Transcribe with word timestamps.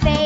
face. 0.00 0.23